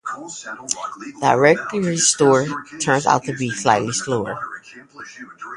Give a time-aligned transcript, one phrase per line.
[1.21, 2.47] Directory-store
[2.79, 4.35] turns out to be slightly slower.